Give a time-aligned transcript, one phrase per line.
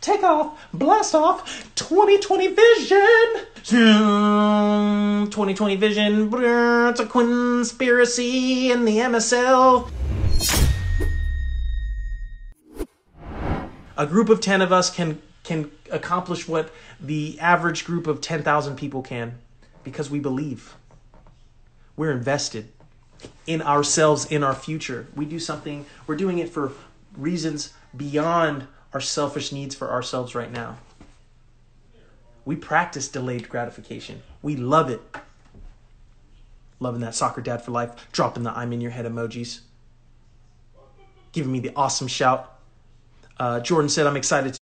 [0.00, 3.08] take off, blast off, 2020 vision.
[3.64, 6.30] 2020 vision.
[6.32, 9.90] It's a conspiracy in the MSL.
[13.96, 18.76] A group of 10 of us can can accomplish what the average group of 10,000
[18.76, 19.38] people can
[19.82, 20.76] because we believe.
[21.96, 22.68] We're invested
[23.46, 25.06] in ourselves, in our future.
[25.16, 26.72] We do something, we're doing it for
[27.16, 30.78] reasons beyond our selfish needs for ourselves right now.
[32.44, 34.22] We practice delayed gratification.
[34.40, 35.02] We love it.
[36.80, 39.60] Loving that soccer dad for life, dropping the I'm in your head emojis,
[41.32, 42.56] giving me the awesome shout.
[43.38, 44.60] Uh, Jordan said, I'm excited to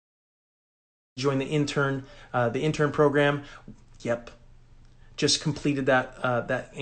[1.17, 3.43] join the intern, uh, the intern program.
[4.01, 4.29] Yep,
[5.15, 6.73] just completed that uh, that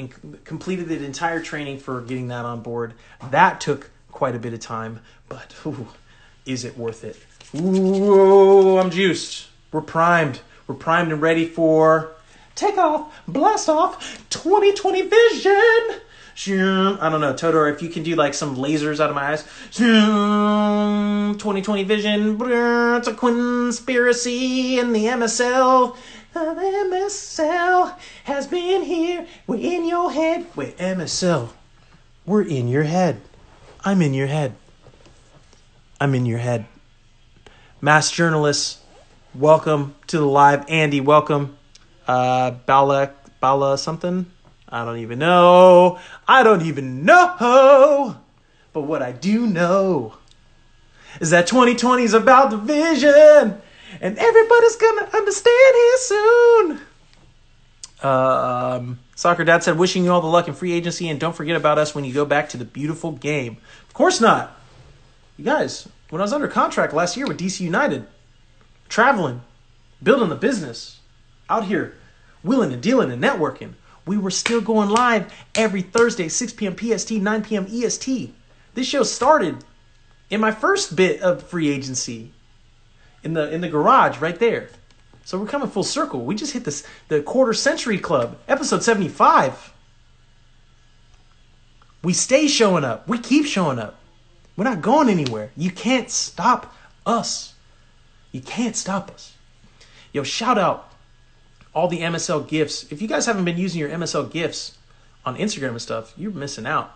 [0.44, 2.94] completed the entire training for getting that on board.
[3.32, 5.88] That took quite a bit of time, but ooh,
[6.50, 7.18] is it worth it?
[7.56, 9.48] Ooh, I'm juiced.
[9.72, 10.42] We're primed.
[10.68, 12.12] We're primed and ready for
[12.56, 16.02] take off, blast off, 2020 vision.
[16.42, 19.44] I don't know, Todor, if you can do like some lasers out of my eyes.
[19.74, 22.38] 2020 vision.
[22.42, 25.96] It's a conspiracy in the MSL.
[26.34, 29.28] The MSL has been here.
[29.48, 30.46] We're in your head.
[30.56, 31.50] Wait, MSL.
[32.26, 33.22] We're in your head.
[33.84, 34.56] I'm in your head.
[36.02, 36.66] I'm in your head.
[37.82, 38.80] Mass journalists,
[39.36, 40.64] welcome to the live.
[40.70, 41.58] Andy, welcome.
[42.08, 44.26] Uh, Bala, Bala something.
[44.70, 46.00] I don't even know.
[46.26, 48.16] I don't even know.
[48.72, 50.14] But what I do know
[51.20, 53.62] is that 2020 is about the vision,
[54.00, 56.82] and everybody's gonna understand here soon.
[58.02, 61.58] Um, Soccer Dad said, wishing you all the luck in free agency, and don't forget
[61.58, 63.58] about us when you go back to the beautiful game.
[63.90, 64.59] Of course not.
[65.40, 68.06] You guys, when I was under contract last year with DC United,
[68.90, 69.42] traveling,
[70.04, 71.00] building the business,
[71.50, 71.96] out here,
[72.44, 76.76] willing and dealing and networking, we were still going live every Thursday, 6 p.m.
[76.78, 77.68] PST, 9 p.m.
[77.72, 78.34] EST.
[78.74, 79.64] This show started
[80.30, 82.34] in my first bit of free agency
[83.24, 84.68] in the in the garage right there.
[85.24, 86.26] So we're coming full circle.
[86.26, 89.72] We just hit this the quarter century club, episode 75.
[92.04, 93.08] We stay showing up.
[93.08, 93.99] We keep showing up.
[94.60, 95.52] We're not going anywhere.
[95.56, 96.76] You can't stop
[97.06, 97.54] us.
[98.34, 99.34] You can't stop us.
[100.12, 100.92] Yo, shout out
[101.74, 102.92] all the MSL gifts.
[102.92, 104.78] If you guys haven't been using your MSL gifts
[105.26, 106.94] on Instagram and stuff, you're missing out.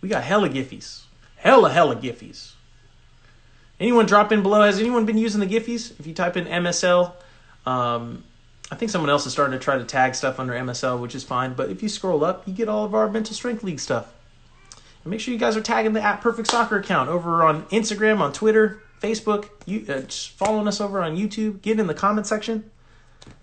[0.00, 1.02] We got hella giffies.
[1.36, 2.54] Hella, hella giffies.
[3.78, 4.62] Anyone drop in below?
[4.62, 5.92] Has anyone been using the giffies?
[6.00, 7.12] If you type in MSL,
[7.64, 8.24] um,
[8.72, 11.22] I think someone else is starting to try to tag stuff under MSL, which is
[11.22, 11.54] fine.
[11.54, 14.12] But if you scroll up, you get all of our mental strength league stuff.
[15.04, 18.20] And make sure you guys are tagging the at Perfect Soccer account over on Instagram,
[18.20, 19.50] on Twitter, Facebook.
[19.66, 20.02] You uh,
[20.36, 21.60] following us over on YouTube.
[21.60, 22.70] Get in the comment section.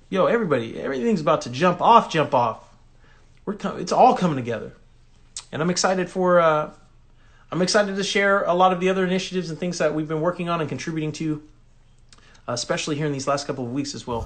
[0.10, 2.64] Yo, everybody, everything's about to jump off, jump off.
[3.46, 4.74] We're com- it's all coming together,
[5.52, 6.40] and I'm excited for.
[6.40, 6.72] Uh,
[7.52, 10.22] I'm excited to share a lot of the other initiatives and things that we've been
[10.22, 11.44] working on and contributing to,
[12.48, 14.26] especially here in these last couple of weeks as well.